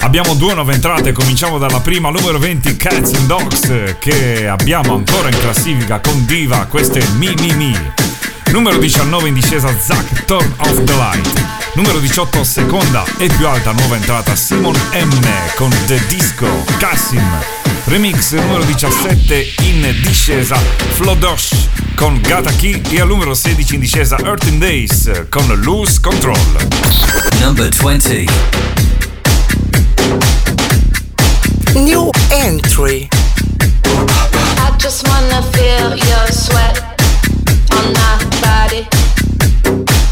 Abbiamo 0.00 0.34
due 0.34 0.54
nuove 0.54 0.74
entrate, 0.74 1.12
cominciamo 1.12 1.58
dalla 1.58 1.80
prima, 1.80 2.10
numero 2.10 2.38
20 2.38 2.76
Cats 2.76 3.12
and 3.14 3.26
Dogs, 3.26 3.96
che 3.98 4.46
abbiamo 4.46 4.94
ancora 4.94 5.28
in 5.28 5.38
classifica 5.38 6.00
con 6.00 6.24
Diva, 6.24 6.66
questo 6.66 6.98
è 6.98 7.06
Mi 7.16 7.34
Mi 7.38 7.52
Mi. 7.54 7.76
Numero 8.50 8.78
19 8.78 9.28
in 9.28 9.34
discesa 9.34 9.68
Zack, 9.78 10.24
Turn 10.24 10.54
Off 10.58 10.82
the 10.84 10.94
Light. 10.94 11.44
Numero 11.74 11.98
18 11.98 12.42
seconda 12.42 13.04
e 13.18 13.28
più 13.36 13.46
alta 13.46 13.72
nuova 13.72 13.96
entrata 13.96 14.34
Simon 14.34 14.74
M 14.92 15.26
con 15.56 15.70
The 15.86 16.00
Disco, 16.08 16.64
Cassim. 16.78 17.22
Remix 17.84 18.32
numero 18.32 18.64
17 18.64 19.54
in 19.62 19.94
discesa 20.02 20.56
Flodosh 20.56 21.68
con 21.94 22.20
Gata 22.20 22.52
Key 22.52 22.80
e 22.90 23.00
al 23.00 23.08
numero 23.08 23.34
16 23.34 23.74
in 23.74 23.80
discesa 23.80 24.18
Earthen 24.18 24.58
Days 24.58 25.26
con 25.28 25.46
Loose 25.62 26.00
Control. 26.00 26.38
Number 27.40 27.68
20 27.68 28.87
New 31.74 32.10
entry. 32.32 33.08
I 34.64 34.74
just 34.78 35.06
wanna 35.08 35.42
feel 35.52 35.96
your 35.96 36.26
sweat 36.28 36.76
on 37.72 37.92
my 37.92 38.16
body. 38.40 38.86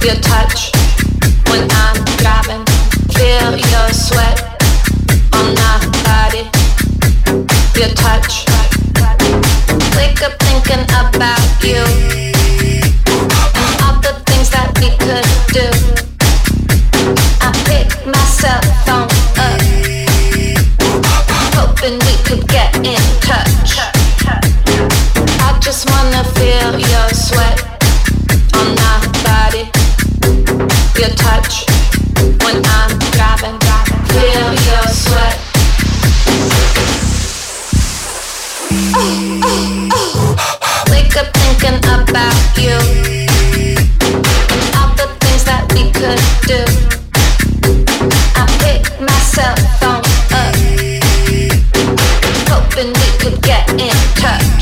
Your 0.04 0.16
touch 0.20 0.70
when 1.50 1.68
I'm 1.70 1.96
driving. 2.20 2.64
Feel 3.14 3.56
your 3.56 3.88
sweat 3.92 4.38
on 5.32 5.54
my 5.54 5.78
body. 6.04 6.44
Your 7.78 7.92
touch. 7.94 8.44
Wake 9.96 10.22
up 10.22 10.34
thinking 10.42 10.84
about 10.84 11.64
you 11.64 12.25
hoping 21.86 21.98
we 22.06 22.16
could 22.24 22.48
get 22.48 22.74
in 22.76 23.00
touch. 23.20 23.78
I 25.40 25.58
just 25.60 25.88
wanna 25.90 26.24
feel 26.34 26.78
your 26.78 27.08
sweat 27.10 27.58
on 28.54 28.74
my 28.74 28.98
body, 29.22 29.70
your 30.98 31.10
touch 31.10 31.66
when 32.42 32.62
I'm 32.64 32.98
driving. 33.14 33.58
Feel 34.10 34.52
your 34.68 34.86
sweat. 34.88 35.36
Wake 40.90 41.16
up 41.16 41.28
thinking 41.36 41.78
about 41.78 42.58
you 42.58 42.78
and 44.50 44.74
all 44.76 44.92
the 44.96 45.08
things 45.20 45.44
that 45.44 45.70
we 45.74 45.90
could 45.92 46.20
do. 46.48 46.85
In 53.70 53.90
touch. 54.14 54.55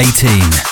18. 0.00 0.69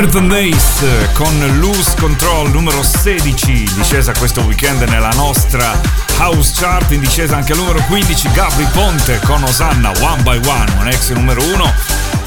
Earth 0.00 0.14
and 0.14 0.30
Days 0.30 0.82
con 1.12 1.58
Loose 1.58 1.94
Control 1.98 2.50
numero 2.50 2.82
16, 2.82 3.74
discesa 3.74 4.12
questo 4.16 4.40
weekend 4.40 4.80
nella 4.88 5.10
nostra 5.10 5.78
House 6.16 6.52
Chart, 6.54 6.90
in 6.92 7.00
discesa 7.00 7.36
anche 7.36 7.52
al 7.52 7.58
numero 7.58 7.82
15 7.86 8.30
Gabri 8.32 8.66
Ponte 8.72 9.20
con 9.24 9.42
Osanna 9.42 9.92
One 10.00 10.22
by 10.22 10.40
One, 10.46 10.72
un 10.78 10.88
ex 10.88 11.10
numero 11.10 11.42
1 11.42 11.74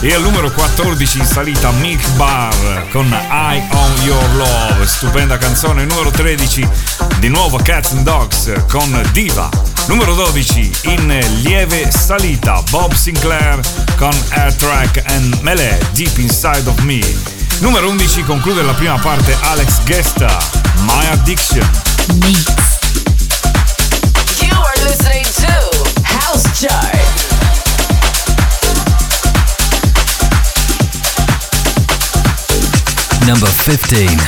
e 0.01 0.13
al 0.13 0.21
numero 0.21 0.51
14 0.51 1.17
in 1.17 1.25
salita 1.25 1.71
Mick 1.71 2.07
Barr 2.11 2.89
con 2.91 3.11
Eye 3.11 3.67
on 3.71 4.01
Your 4.03 4.35
Love, 4.35 4.85
stupenda 4.85 5.39
canzone, 5.39 5.83
numero 5.85 6.11
13 6.11 6.67
di 7.17 7.29
nuovo 7.29 7.57
Cats 7.57 7.93
and 7.93 8.03
Dogs 8.03 8.51
con 8.69 9.09
Diva, 9.13 9.49
numero 9.87 10.13
12 10.13 10.71
in 10.83 11.41
lieve 11.41 11.89
salita 11.89 12.61
Bob 12.69 12.93
Sinclair 12.93 13.59
con 13.95 14.15
Air 14.29 14.53
Track 14.53 15.01
and 15.07 15.39
Melee 15.41 15.79
Deep 15.93 16.19
Inside 16.19 16.69
of 16.69 16.77
Me. 16.81 17.32
Numero 17.63 17.87
11 17.87 18.25
conclude 18.25 18.61
la 18.61 18.73
prima 18.73 18.99
parte 18.99 19.33
Alex 19.43 19.79
Gesta, 19.85 20.37
My 20.81 21.05
Addiction. 21.13 21.65
Mix. 22.15 22.43
You 24.41 24.51
are 24.51 24.75
listening 24.83 25.23
to 25.23 25.47
House 26.03 26.43
Chart. 26.59 26.99
Number 33.25 33.47
15. 33.47 34.19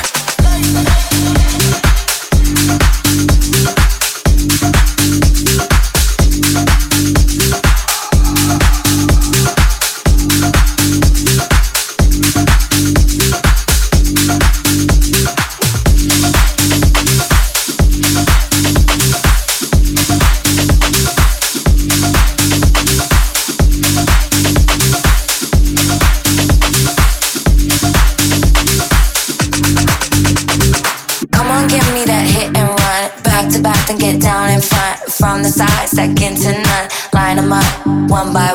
One 38.15 38.31
by 38.31 38.54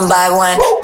one 0.00 0.08
by 0.10 0.28
one. 0.30 0.75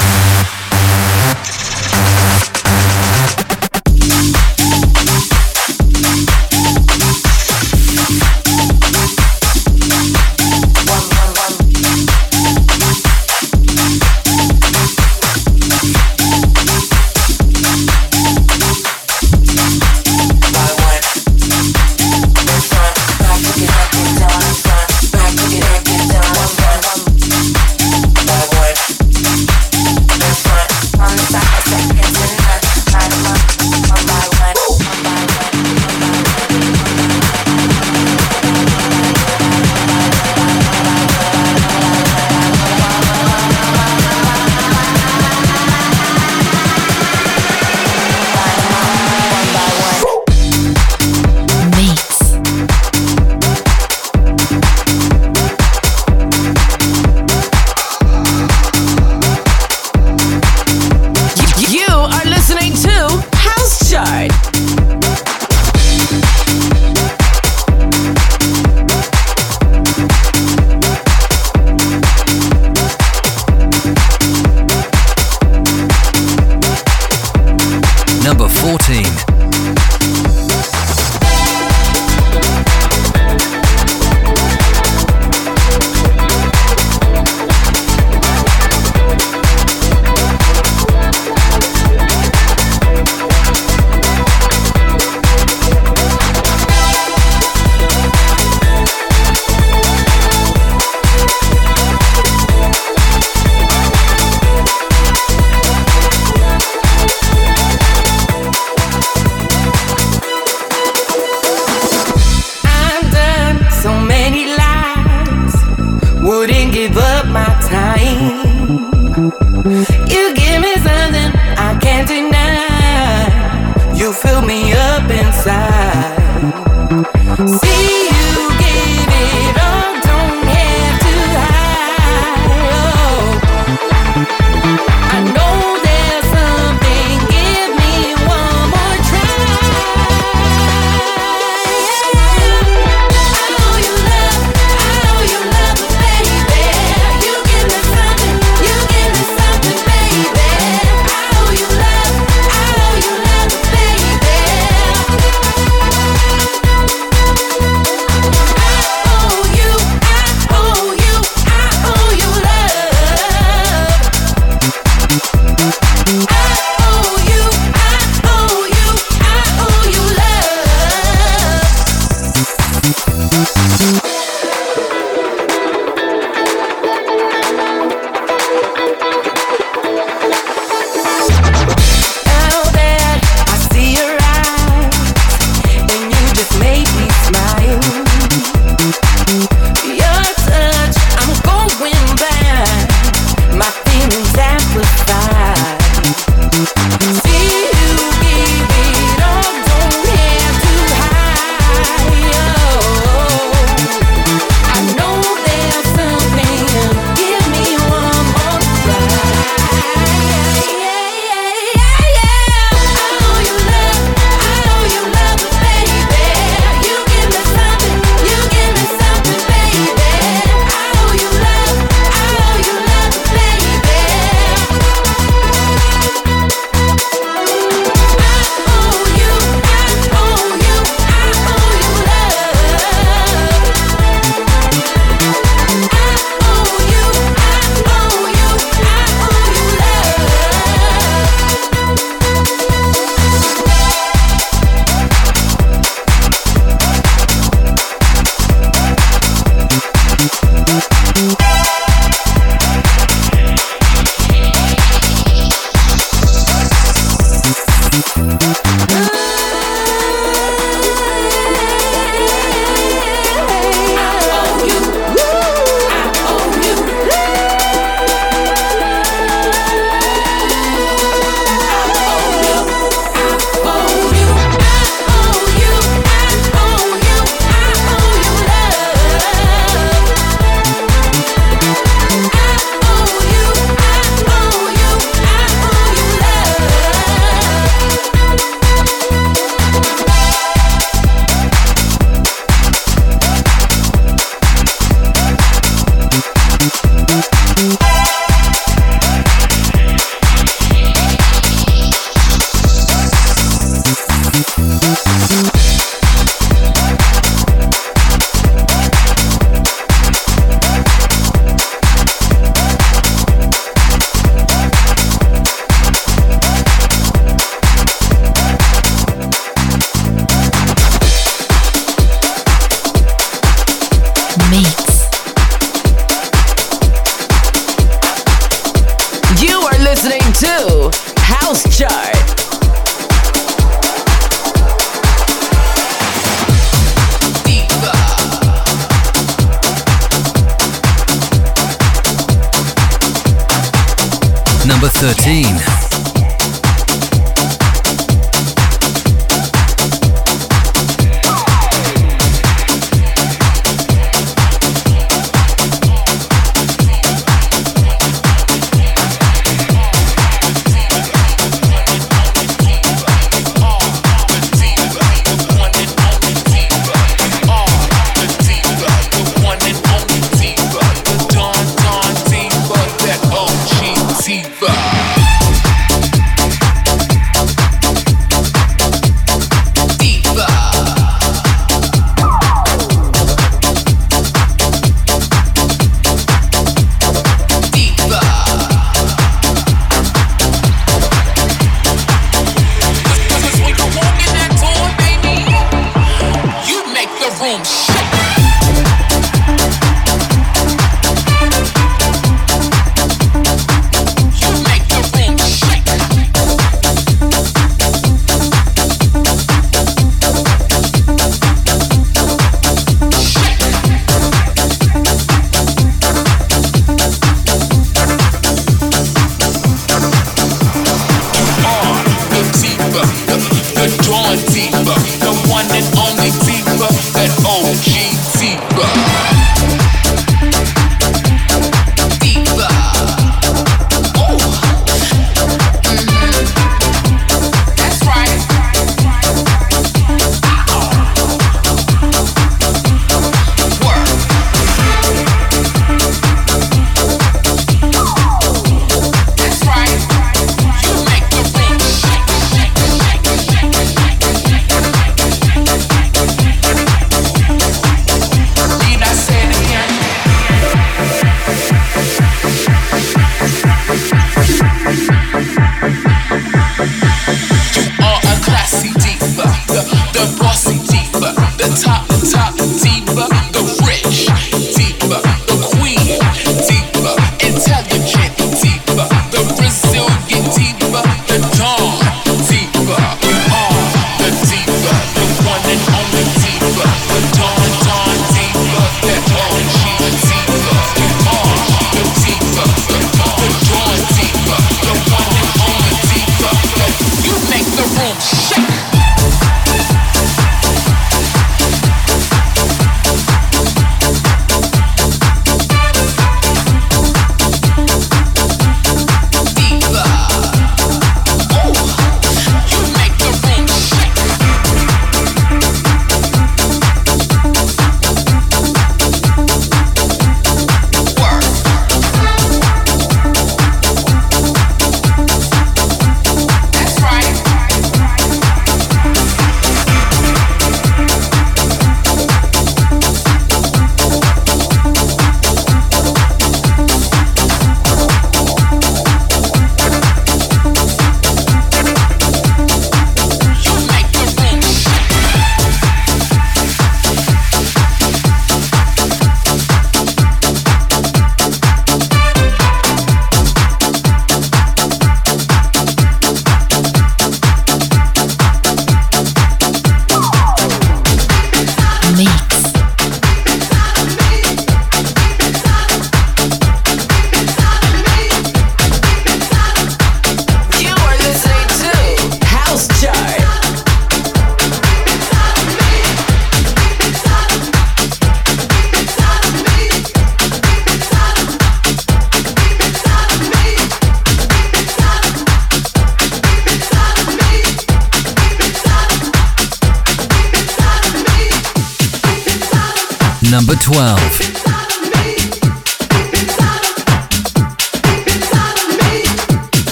Number 593.62 593.76
12. 593.76 594.41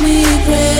me 0.00 0.38
regret 0.38 0.73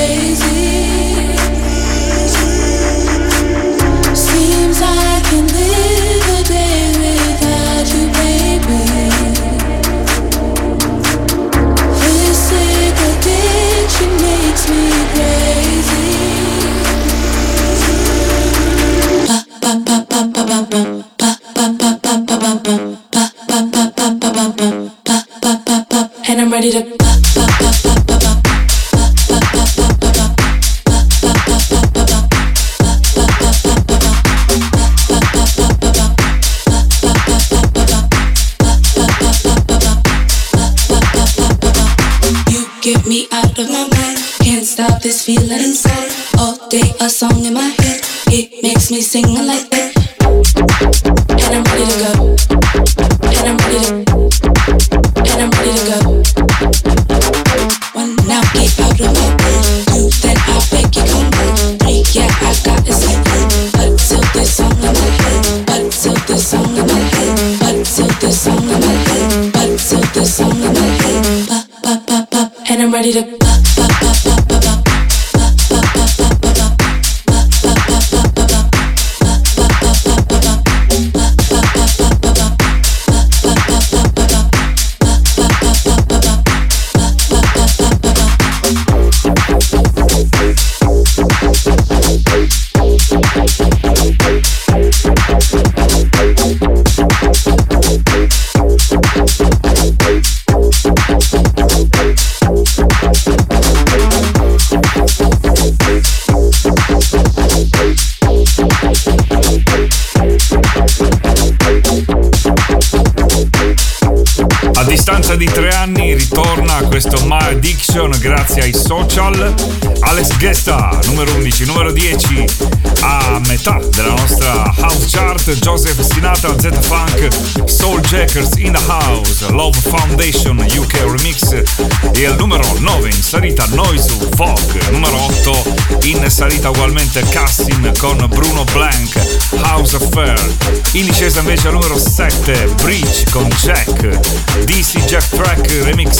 discesa 141.24 141.40
invece 141.40 141.68
al 141.68 141.74
numero 141.74 141.98
7 141.98 142.66
Breach 142.82 143.30
con 143.30 143.48
Jack, 143.62 144.64
DC 144.64 145.04
Jack 145.06 145.26
Track 145.28 145.82
Remix 145.82 146.18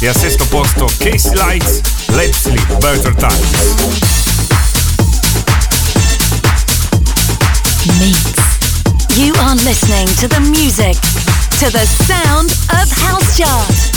e 0.00 0.08
al 0.08 0.16
sesto 0.16 0.44
posto 0.46 0.86
Casey 0.98 1.34
Lights, 1.34 1.80
Let's 2.08 2.40
Sleep 2.40 2.66
Better 2.78 3.14
Times. 3.14 3.74
Mix. 7.98 8.18
You 9.14 9.32
are 9.38 9.54
listening 9.62 10.08
to 10.16 10.26
the 10.26 10.40
music, 10.40 10.98
to 11.60 11.70
the 11.70 11.86
sound 11.86 12.50
of 12.70 12.90
House 12.90 13.36
Chart. 13.36 13.89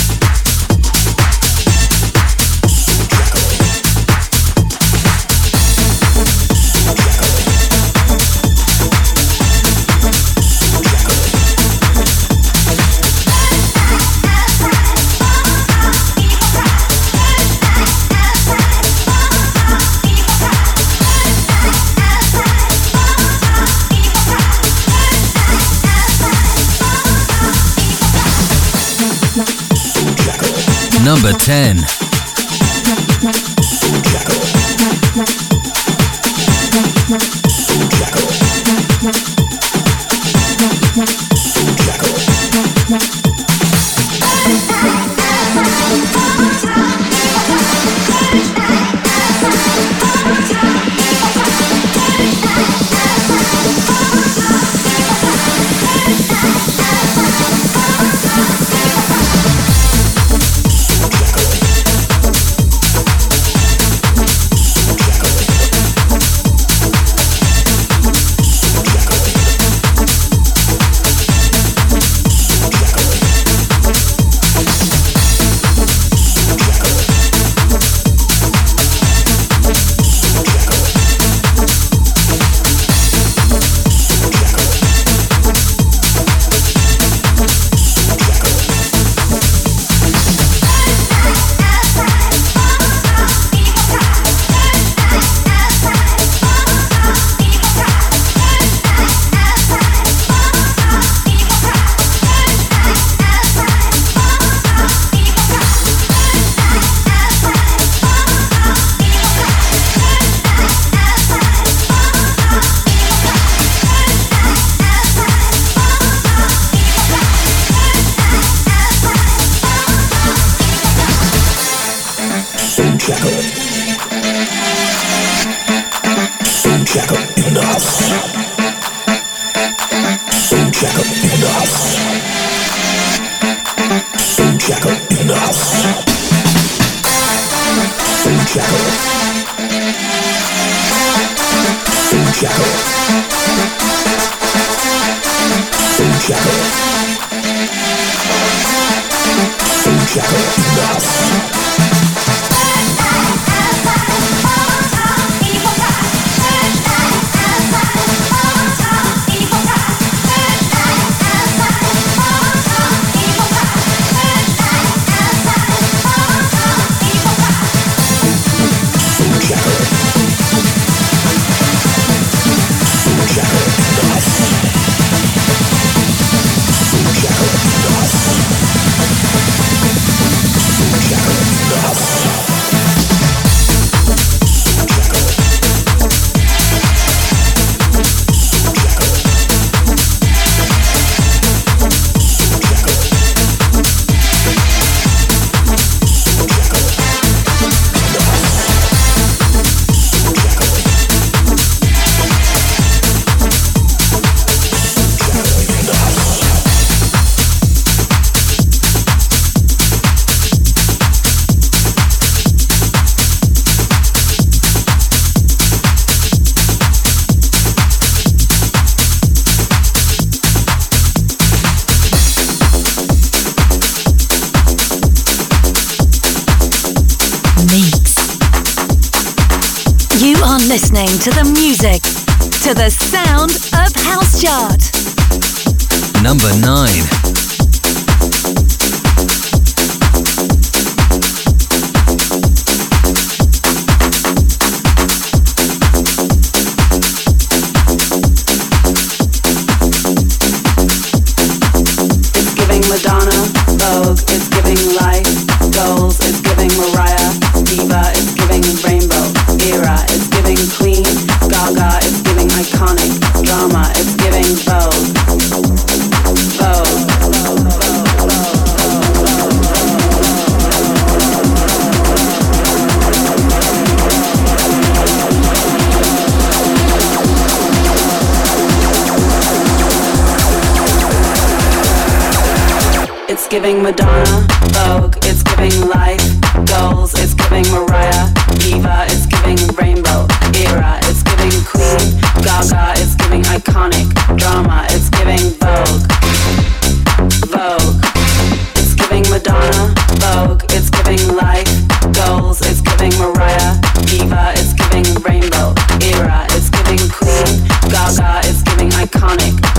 Number 31.04 31.32
10. 31.36 32.03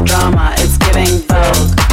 Drama, 0.05 0.53
it's 0.57 0.77
giving 0.77 1.19
Vogue. 1.27 1.84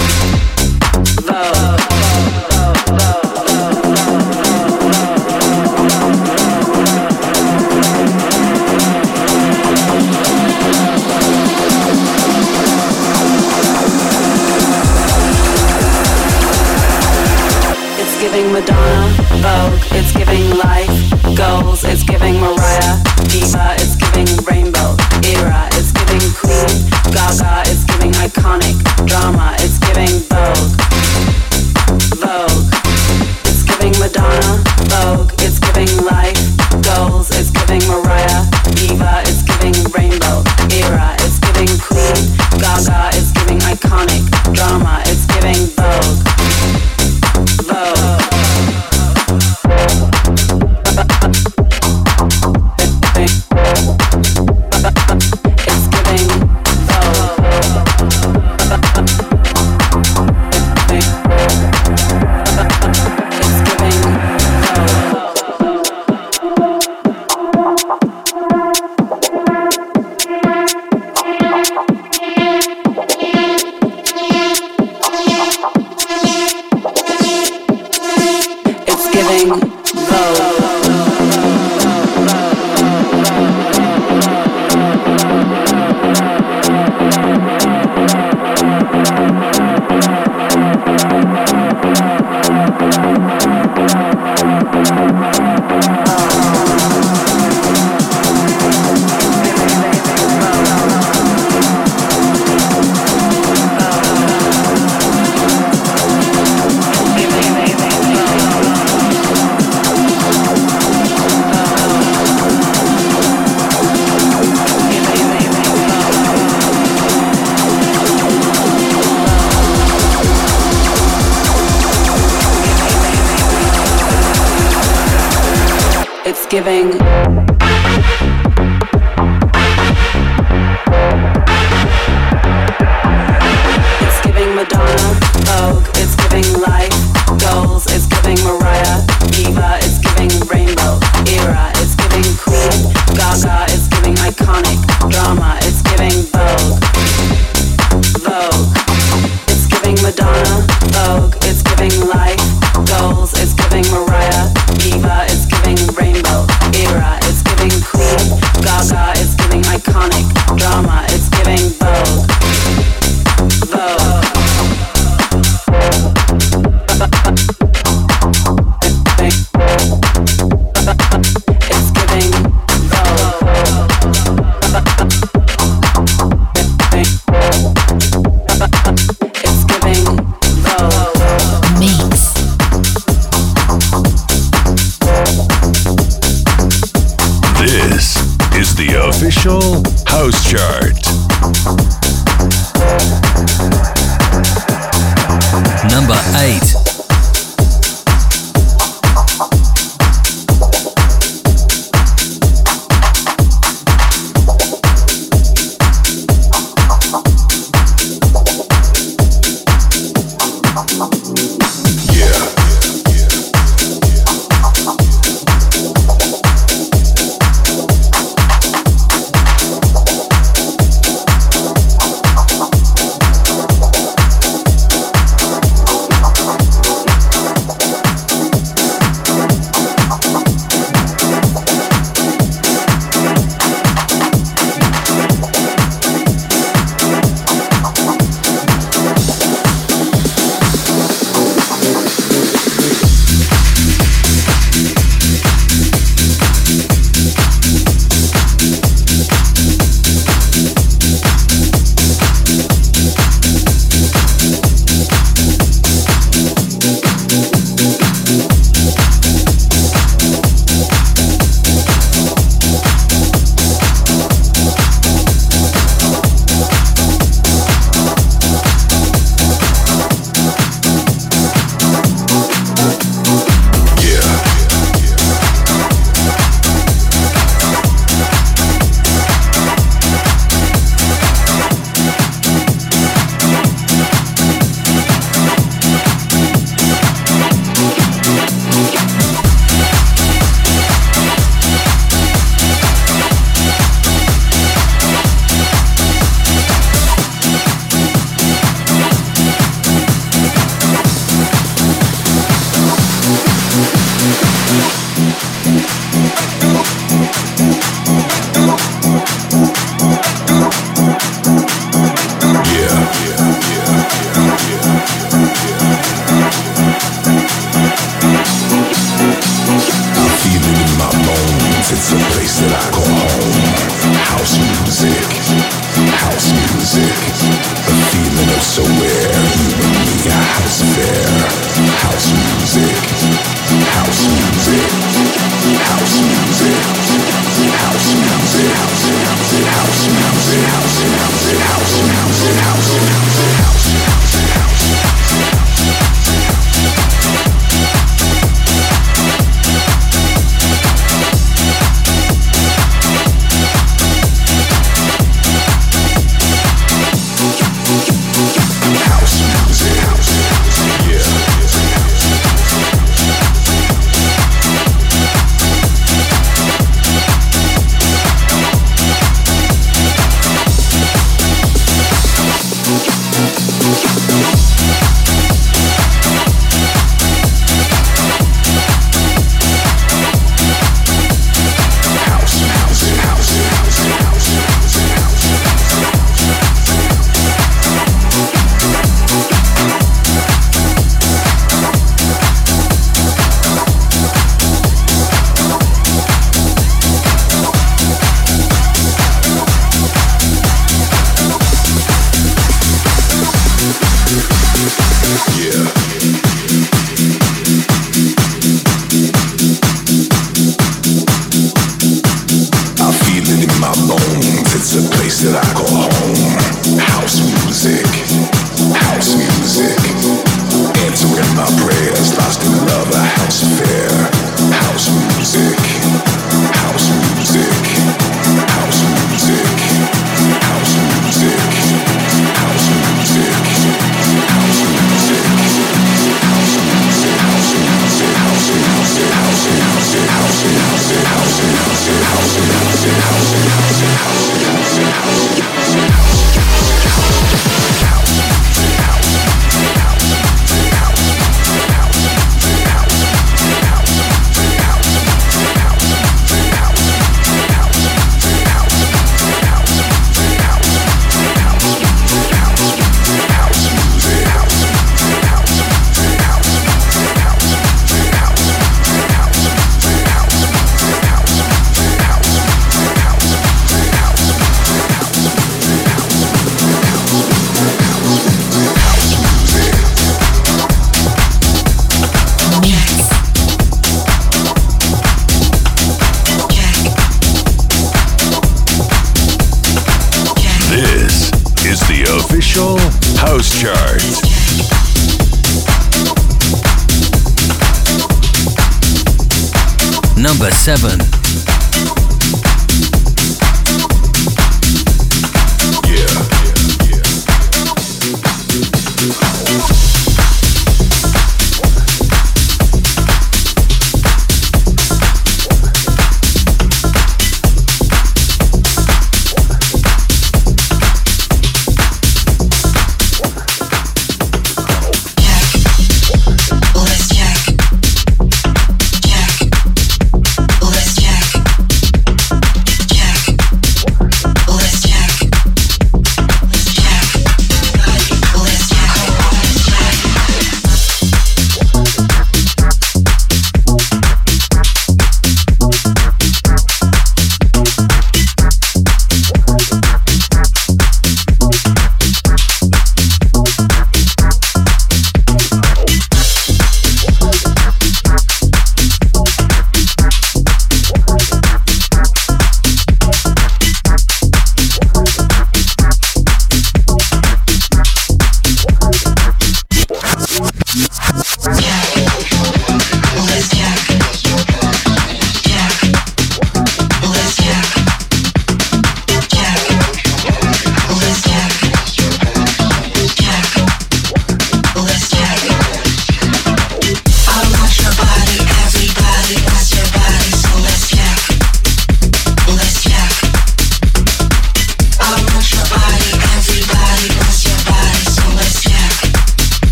7. 500.83 501.42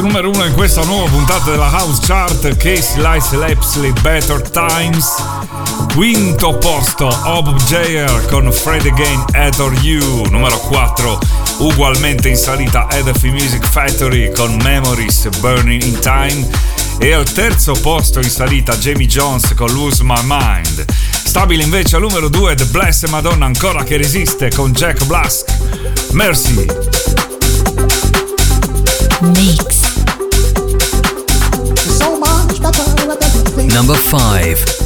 numero 0.00 0.30
uno 0.30 0.44
in 0.44 0.54
questa 0.54 0.82
nuova 0.84 1.08
puntata 1.08 1.50
della 1.50 1.68
House 1.68 2.00
Chart 2.04 2.56
Case 2.56 2.94
Lice 2.96 3.36
Lapsley 3.36 3.92
Better 4.00 4.40
Times. 4.50 5.06
Quinto 5.94 6.58
posto 6.58 7.06
Ob 7.24 7.54
Jair 7.64 8.26
con 8.26 8.50
Fred 8.52 8.86
Again 8.86 9.24
Ador 9.34 9.72
You. 9.82 10.26
Numero 10.30 10.58
4 10.58 11.18
ugualmente 11.58 12.28
in 12.28 12.36
salita 12.36 12.88
Edafi 12.90 13.30
Music 13.30 13.64
Factory 13.66 14.32
con 14.32 14.56
Memories 14.62 15.28
Burning 15.38 15.82
in 15.82 15.98
Time. 16.00 16.48
E 16.98 17.12
al 17.12 17.30
terzo 17.30 17.74
posto 17.74 18.20
in 18.20 18.30
salita 18.30 18.76
Jamie 18.76 19.06
Jones 19.06 19.54
con 19.54 19.70
Lose 19.72 20.02
My 20.02 20.20
Mind. 20.24 20.84
Stabile 21.24 21.62
invece 21.62 21.96
al 21.96 22.02
numero 22.02 22.28
2 22.28 22.54
The 22.56 22.64
Blessed 22.66 23.10
Madonna 23.10 23.46
ancora 23.46 23.84
che 23.84 23.96
resiste 23.96 24.50
con 24.50 24.72
Jack 24.72 25.04
Blask. 25.04 25.44
Mercy 26.10 26.66
Mix. 29.20 29.83
Number 33.74 33.96
5. 33.96 34.84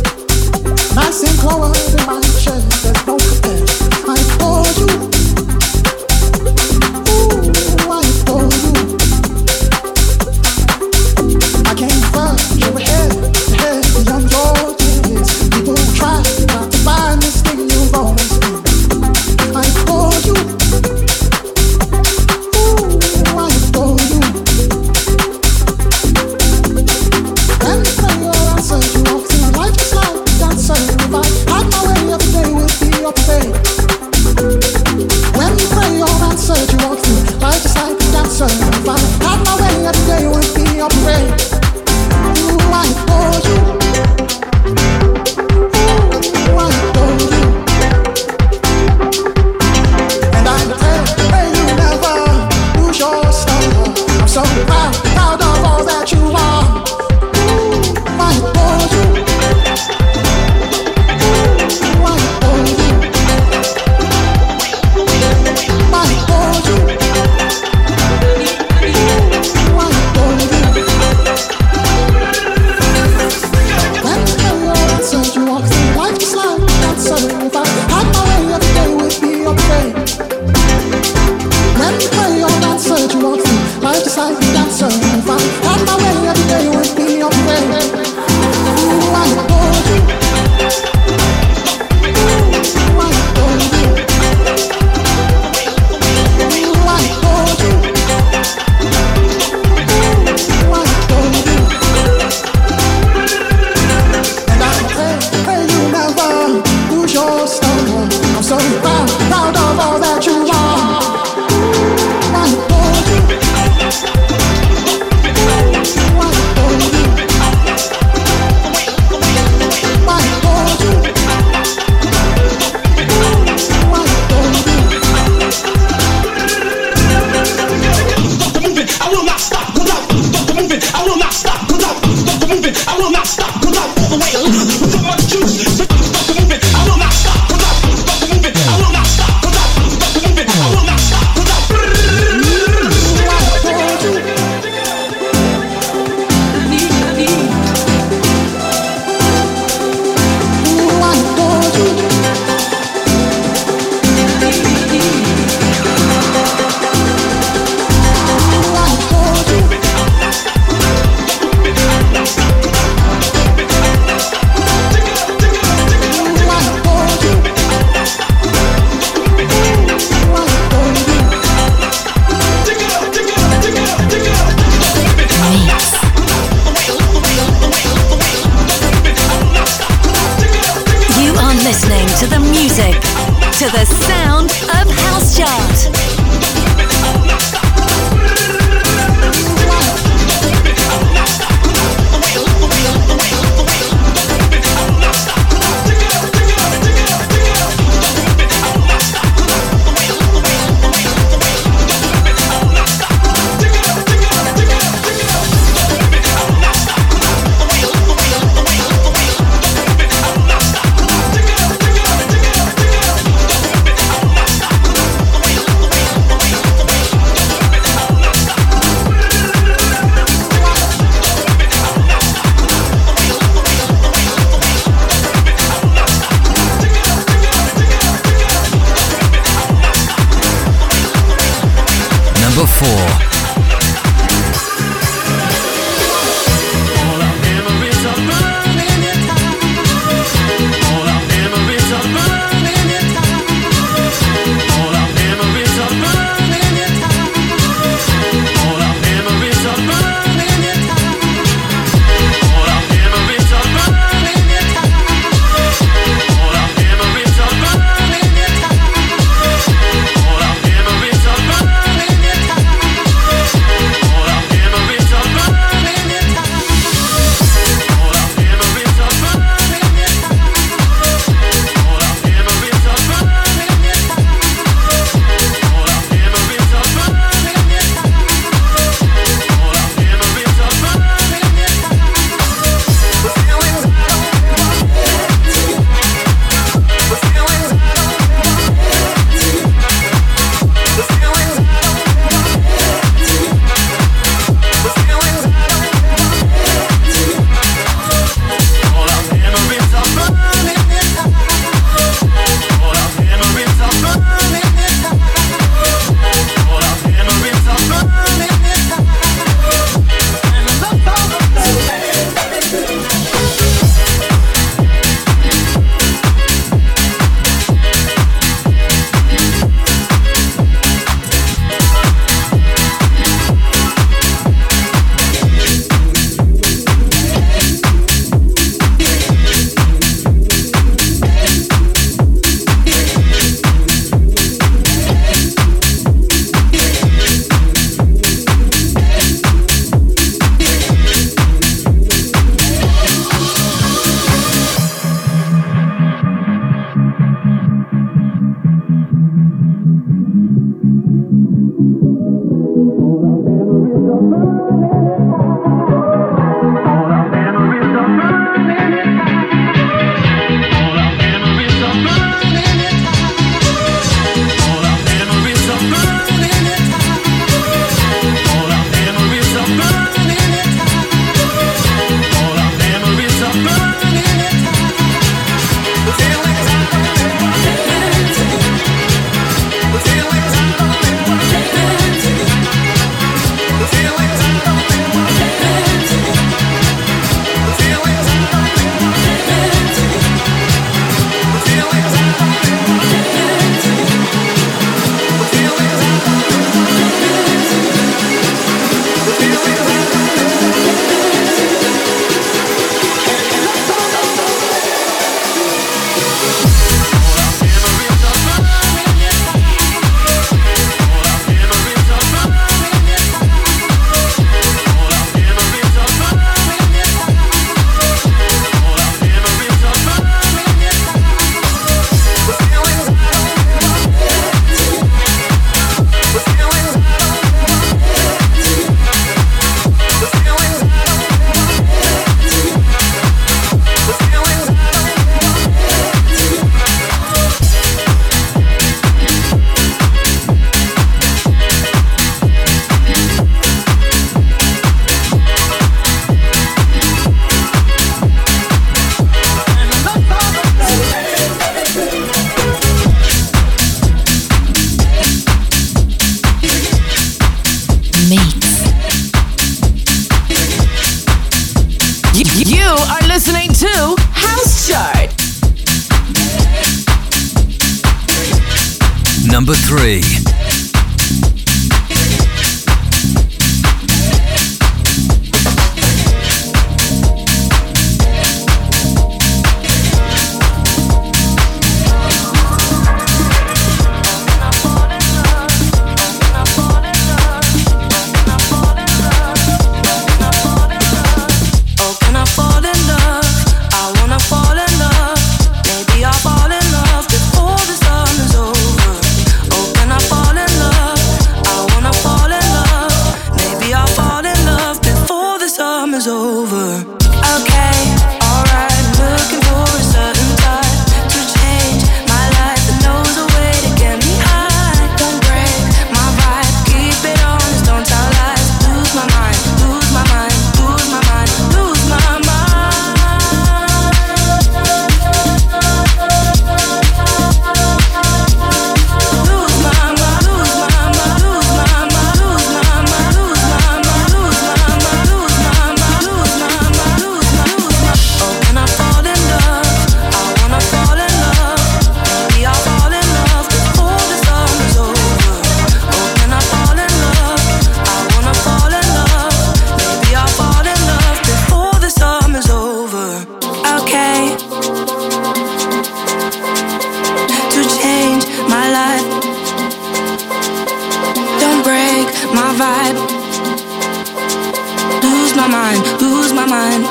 mind, 565.88 566.20
lose 566.20 566.52
my 566.52 566.66
mind. 566.66 567.04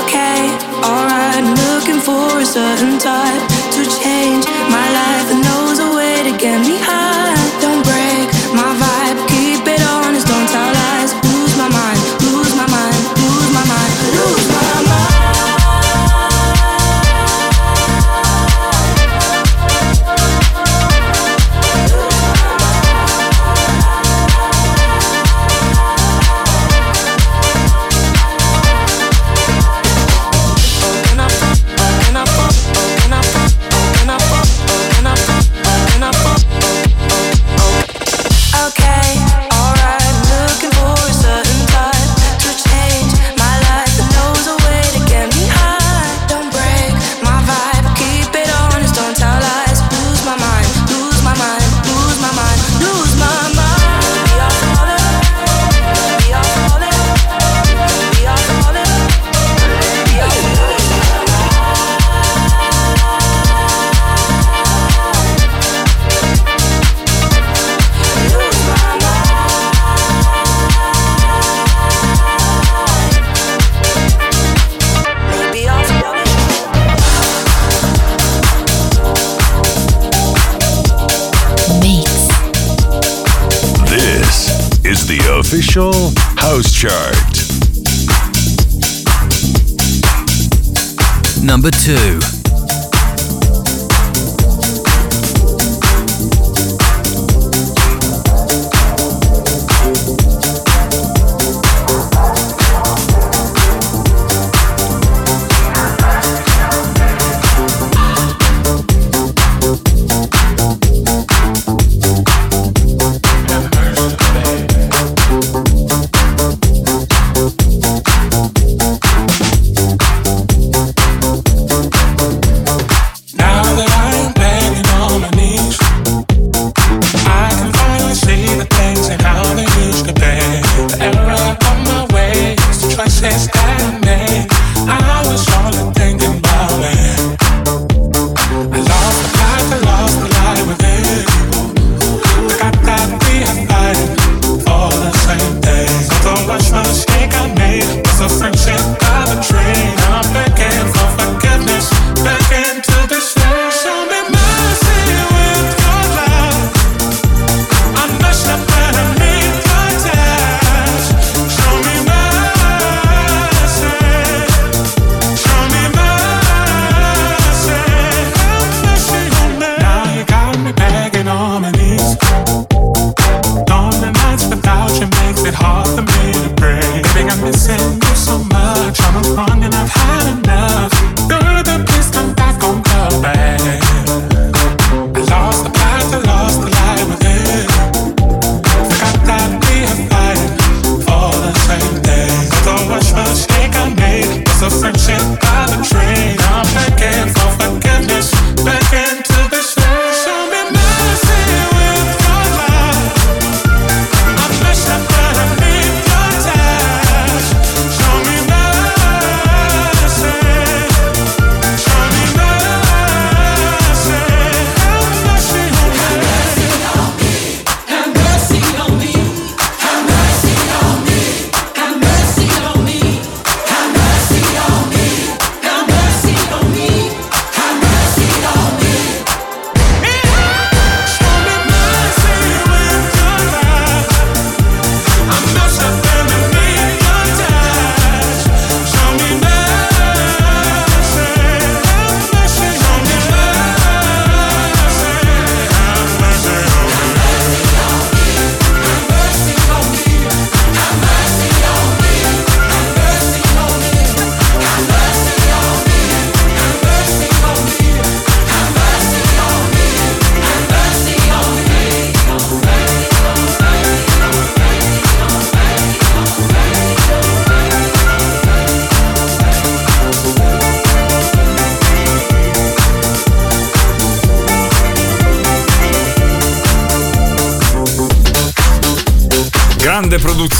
Okay, 0.00 0.40
alright, 0.82 1.36
I'm 1.38 1.54
looking 1.68 2.00
for 2.00 2.40
a 2.40 2.46
certain 2.46 2.98
type. 2.98 3.51
official 85.74 86.12
house 86.36 86.70
chart. 86.70 87.14
Number 91.42 91.70
2. 91.70 92.41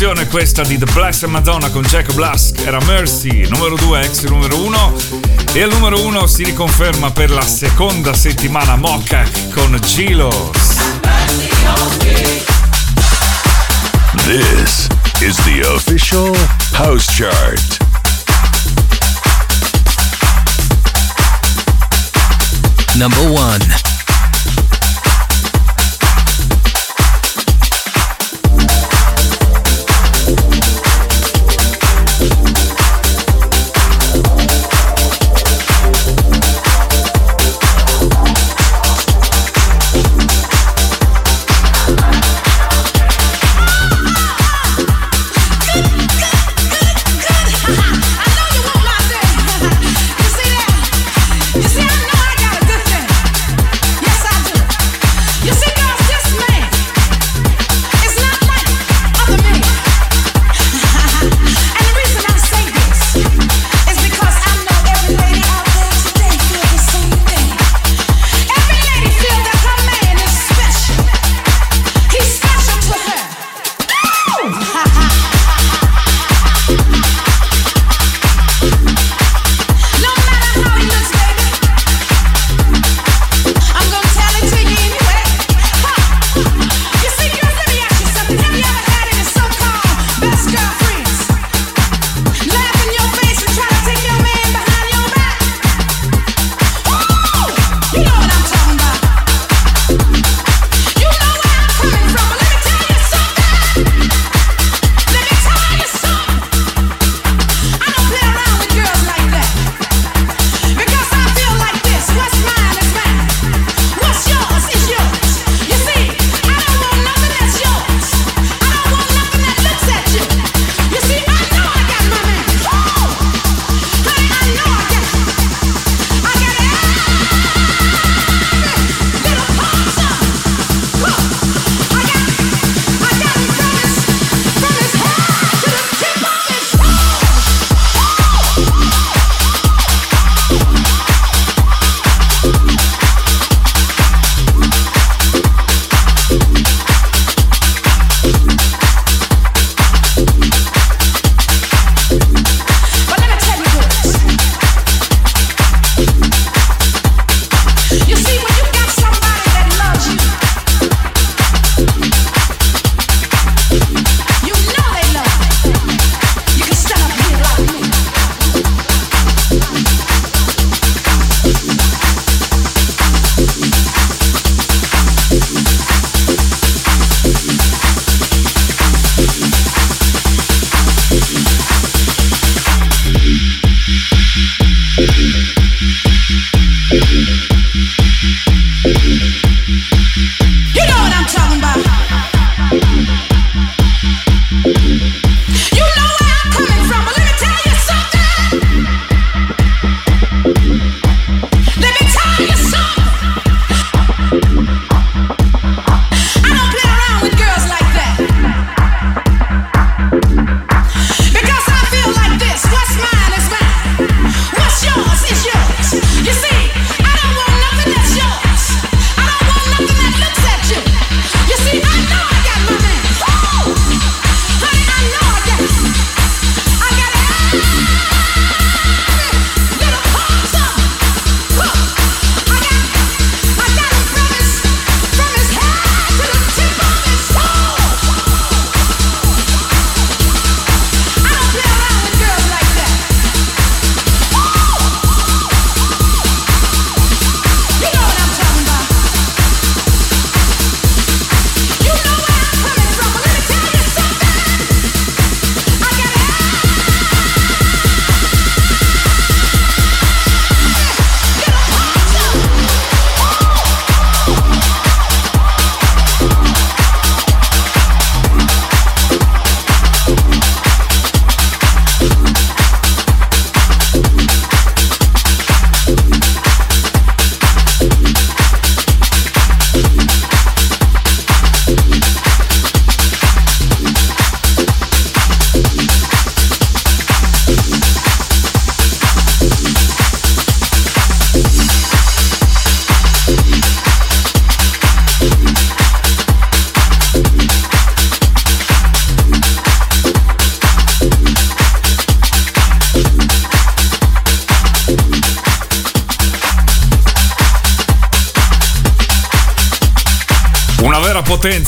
Canzone 0.03 0.27
questa 0.27 0.65
di 0.65 0.77
The 0.79 0.87
Blessed 0.93 1.29
Madonna 1.29 1.71
con 1.71 1.85
Jack 1.85 2.13
Blask 2.15 2.59
era 2.67 2.81
Mercy, 2.87 3.49
numero 3.49 3.77
2, 3.77 4.01
ex 4.01 4.25
numero 4.25 4.61
1. 4.61 4.95
E 5.53 5.63
al 5.63 5.71
numero 5.71 6.05
1 6.05 6.27
si 6.27 6.43
riconferma 6.43 7.13
per 7.13 7.31
la 7.31 7.47
seconda 7.47 8.13
settimana 8.13 8.75
Mocca 8.75 9.25
con 9.55 9.79
Gilos. 9.85 10.75
This 14.25 14.89
is 15.21 15.37
the 15.45 15.61
official 15.73 16.37
house 16.73 17.07
chart. 17.17 17.79
Number 22.97 23.31
1 23.31 23.82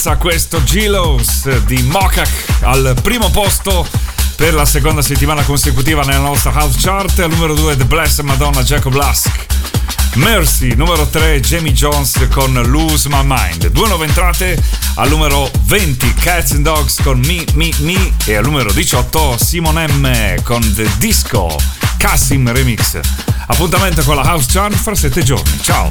potenza 0.05 0.17
questo 0.17 0.63
Gilos 0.65 1.49
di 1.61 1.81
Mokak 1.83 2.29
al 2.61 2.95
primo 3.01 3.31
posto 3.31 3.87
per 4.37 4.53
la 4.53 4.67
seconda 4.67 5.01
settimana 5.01 5.43
consecutiva 5.43 6.03
nella 6.03 6.19
nostra 6.19 6.53
house 6.53 6.77
chart. 6.79 7.19
Al 7.21 7.31
numero 7.31 7.55
2 7.55 7.77
The 7.77 7.85
Blessed 7.87 8.25
Madonna 8.25 8.63
Jacob 8.63 8.93
Lask. 8.93 9.31
Mercy, 10.15 10.75
numero 10.75 11.07
3 11.07 11.41
Jamie 11.41 11.73
Jones 11.73 12.29
con 12.31 12.53
Lose 12.67 13.09
My 13.09 13.23
Mind. 13.23 13.69
Due 13.69 13.89
nuove 13.89 14.05
entrate 14.05 14.63
al 14.97 15.09
numero 15.09 15.51
20 15.63 16.15
Cats 16.15 16.53
and 16.53 16.65
Dogs 16.65 17.01
con 17.03 17.21
Me 17.21 17.43
Me 17.55 17.71
Me 17.79 18.13
e 18.27 18.37
al 18.37 18.45
numero 18.45 18.73
18 18.73 19.39
Simon 19.41 19.79
M 19.79 20.43
con 20.43 20.61
The 20.75 20.87
Disco 20.99 21.57
Cassim 21.97 22.53
Remix. 22.53 23.01
Appuntamento 23.47 24.03
con 24.03 24.17
la 24.17 24.23
house 24.23 24.47
chart 24.51 24.75
fra 24.75 24.95
7 24.95 25.23
giorni. 25.23 25.59
Ciao! 25.63 25.91